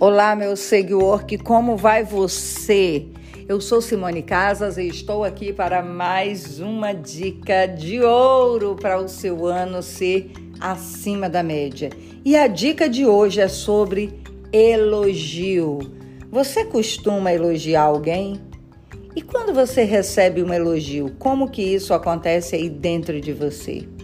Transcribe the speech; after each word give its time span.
Olá, 0.00 0.36
meu 0.36 0.54
seguidor, 0.54 1.26
que 1.26 1.36
como 1.36 1.76
vai 1.76 2.04
você? 2.04 3.06
Eu 3.48 3.60
sou 3.60 3.82
Simone 3.82 4.22
Casas 4.22 4.78
e 4.78 4.86
estou 4.86 5.24
aqui 5.24 5.52
para 5.52 5.82
mais 5.82 6.60
uma 6.60 6.92
dica 6.92 7.66
de 7.66 8.00
ouro 8.00 8.76
para 8.80 9.00
o 9.00 9.08
seu 9.08 9.44
ano 9.44 9.82
ser 9.82 10.30
acima 10.60 11.28
da 11.28 11.42
média. 11.42 11.90
E 12.24 12.36
a 12.36 12.46
dica 12.46 12.88
de 12.88 13.04
hoje 13.04 13.40
é 13.40 13.48
sobre 13.48 14.22
elogio. 14.52 15.80
Você 16.30 16.64
costuma 16.64 17.32
elogiar 17.32 17.82
alguém? 17.82 18.40
E 19.16 19.20
quando 19.20 19.52
você 19.52 19.82
recebe 19.82 20.44
um 20.44 20.54
elogio, 20.54 21.12
como 21.18 21.50
que 21.50 21.62
isso 21.62 21.92
acontece 21.92 22.54
aí 22.54 22.68
dentro 22.68 23.20
de 23.20 23.32
você? 23.32 23.97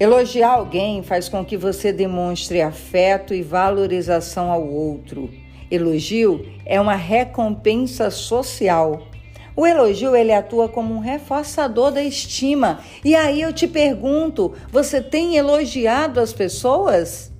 Elogiar 0.00 0.52
alguém 0.52 1.02
faz 1.02 1.28
com 1.28 1.44
que 1.44 1.58
você 1.58 1.92
demonstre 1.92 2.62
afeto 2.62 3.34
e 3.34 3.42
valorização 3.42 4.50
ao 4.50 4.66
outro. 4.66 5.28
Elogio 5.70 6.42
é 6.64 6.80
uma 6.80 6.94
recompensa 6.94 8.10
social. 8.10 9.02
O 9.54 9.66
elogio 9.66 10.16
ele 10.16 10.32
atua 10.32 10.70
como 10.70 10.94
um 10.94 11.00
reforçador 11.00 11.90
da 11.90 12.02
estima. 12.02 12.80
E 13.04 13.14
aí 13.14 13.42
eu 13.42 13.52
te 13.52 13.68
pergunto, 13.68 14.54
você 14.72 15.02
tem 15.02 15.36
elogiado 15.36 16.18
as 16.18 16.32
pessoas? 16.32 17.30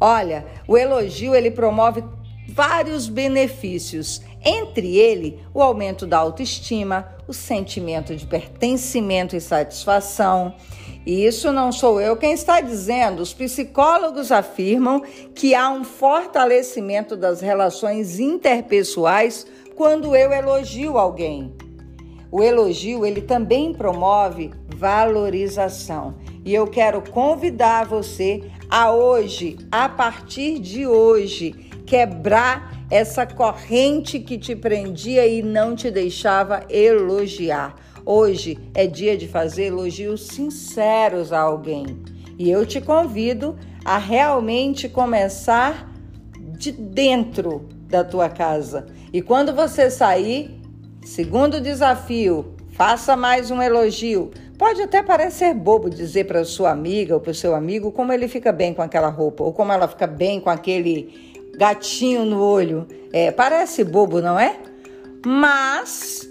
Olha, 0.00 0.46
o 0.66 0.78
elogio 0.78 1.34
ele 1.34 1.50
promove 1.50 2.02
vários 2.48 3.06
benefícios, 3.06 4.22
entre 4.42 4.96
ele 4.96 5.40
o 5.52 5.60
aumento 5.60 6.06
da 6.06 6.16
autoestima, 6.16 7.06
o 7.26 7.34
sentimento 7.34 8.16
de 8.16 8.26
pertencimento 8.26 9.36
e 9.36 9.40
satisfação. 9.42 10.54
Isso 11.08 11.50
não 11.50 11.72
sou 11.72 11.98
eu 12.02 12.18
quem 12.18 12.32
está 12.32 12.60
dizendo. 12.60 13.22
Os 13.22 13.32
psicólogos 13.32 14.30
afirmam 14.30 15.02
que 15.34 15.54
há 15.54 15.70
um 15.70 15.82
fortalecimento 15.82 17.16
das 17.16 17.40
relações 17.40 18.20
interpessoais 18.20 19.46
quando 19.74 20.14
eu 20.14 20.30
elogio 20.30 20.98
alguém. 20.98 21.54
O 22.30 22.42
elogio, 22.42 23.06
ele 23.06 23.22
também 23.22 23.72
promove 23.72 24.50
valorização. 24.76 26.16
E 26.44 26.54
eu 26.54 26.66
quero 26.66 27.00
convidar 27.00 27.86
você 27.86 28.44
a 28.68 28.92
hoje, 28.92 29.56
a 29.72 29.88
partir 29.88 30.58
de 30.58 30.86
hoje, 30.86 31.52
quebrar 31.86 32.84
essa 32.90 33.24
corrente 33.24 34.20
que 34.20 34.36
te 34.36 34.54
prendia 34.54 35.26
e 35.26 35.42
não 35.42 35.74
te 35.74 35.90
deixava 35.90 36.66
elogiar. 36.68 37.74
Hoje 38.10 38.58
é 38.72 38.86
dia 38.86 39.18
de 39.18 39.28
fazer 39.28 39.64
elogios 39.64 40.28
sinceros 40.28 41.30
a 41.30 41.40
alguém. 41.40 41.84
E 42.38 42.50
eu 42.50 42.64
te 42.64 42.80
convido 42.80 43.54
a 43.84 43.98
realmente 43.98 44.88
começar 44.88 45.92
de 46.58 46.72
dentro 46.72 47.68
da 47.86 48.02
tua 48.02 48.30
casa. 48.30 48.86
E 49.12 49.20
quando 49.20 49.54
você 49.54 49.90
sair, 49.90 50.58
segundo 51.04 51.60
desafio, 51.60 52.54
faça 52.72 53.14
mais 53.14 53.50
um 53.50 53.60
elogio. 53.60 54.30
Pode 54.56 54.80
até 54.80 55.02
parecer 55.02 55.52
bobo 55.52 55.90
dizer 55.90 56.24
para 56.24 56.46
sua 56.46 56.70
amiga 56.70 57.12
ou 57.12 57.20
para 57.20 57.32
o 57.32 57.34
seu 57.34 57.54
amigo 57.54 57.92
como 57.92 58.10
ele 58.10 58.26
fica 58.26 58.50
bem 58.52 58.72
com 58.72 58.80
aquela 58.80 59.10
roupa 59.10 59.44
ou 59.44 59.52
como 59.52 59.70
ela 59.70 59.86
fica 59.86 60.06
bem 60.06 60.40
com 60.40 60.48
aquele 60.48 61.44
gatinho 61.58 62.24
no 62.24 62.42
olho. 62.42 62.88
É, 63.12 63.30
parece 63.30 63.84
bobo, 63.84 64.22
não 64.22 64.40
é? 64.40 64.56
Mas 65.26 66.27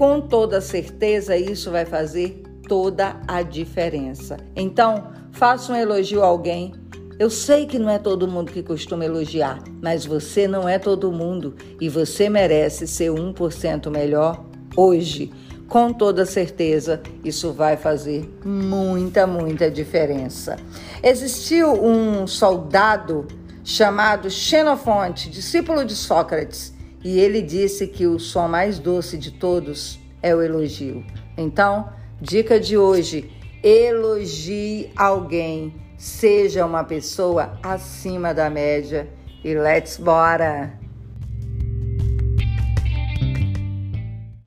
com 0.00 0.18
toda 0.18 0.62
certeza 0.62 1.36
isso 1.36 1.70
vai 1.70 1.84
fazer 1.84 2.42
toda 2.66 3.20
a 3.28 3.42
diferença. 3.42 4.38
Então, 4.56 5.12
faça 5.30 5.70
um 5.70 5.76
elogio 5.76 6.22
a 6.22 6.26
alguém. 6.26 6.72
Eu 7.18 7.28
sei 7.28 7.66
que 7.66 7.78
não 7.78 7.90
é 7.90 7.98
todo 7.98 8.26
mundo 8.26 8.50
que 8.50 8.62
costuma 8.62 9.04
elogiar, 9.04 9.62
mas 9.82 10.06
você 10.06 10.48
não 10.48 10.66
é 10.66 10.78
todo 10.78 11.12
mundo 11.12 11.54
e 11.78 11.86
você 11.90 12.30
merece 12.30 12.86
ser 12.86 13.10
1% 13.10 13.90
melhor 13.90 14.42
hoje. 14.74 15.30
Com 15.68 15.92
toda 15.92 16.24
certeza, 16.24 17.02
isso 17.22 17.52
vai 17.52 17.76
fazer 17.76 18.26
muita, 18.42 19.26
muita 19.26 19.70
diferença. 19.70 20.56
Existiu 21.02 21.74
um 21.74 22.26
soldado 22.26 23.28
chamado 23.62 24.30
Xenofonte, 24.30 25.28
discípulo 25.28 25.84
de 25.84 25.94
Sócrates, 25.94 26.72
e 27.02 27.18
ele 27.18 27.40
disse 27.40 27.86
que 27.86 28.06
o 28.06 28.18
som 28.18 28.48
mais 28.48 28.78
doce 28.78 29.16
de 29.16 29.30
todos 29.30 29.98
é 30.22 30.34
o 30.34 30.42
elogio. 30.42 31.04
Então, 31.36 31.88
dica 32.20 32.60
de 32.60 32.76
hoje: 32.76 33.30
elogie 33.62 34.90
alguém, 34.96 35.74
seja 35.96 36.66
uma 36.66 36.84
pessoa 36.84 37.58
acima 37.62 38.34
da 38.34 38.50
média 38.50 39.08
e 39.42 39.54
let's 39.54 39.96
bora! 39.96 40.89